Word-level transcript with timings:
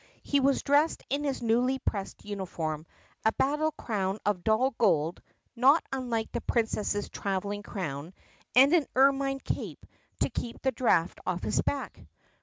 He 0.23 0.39
was 0.39 0.63
dressed 0.63 1.03
in 1.11 1.23
his 1.23 1.43
newly 1.43 1.77
pressed 1.77 2.25
uniform, 2.25 2.87
a 3.23 3.31
battle 3.33 3.71
crown 3.71 4.17
of 4.25 4.43
dull 4.43 4.71
gold 4.79 5.21
(not 5.55 5.83
unlike 5.91 6.31
the 6.31 6.41
Princess's 6.41 7.07
traveling 7.07 7.61
crown), 7.61 8.15
and 8.55 8.73
an 8.73 8.87
ermine 8.95 9.41
cape 9.41 9.85
to 10.21 10.29
keep 10.31 10.59
the 10.63 10.71
draft 10.71 11.19
off 11.27 11.43
his 11.43 11.61
back. 11.61 12.07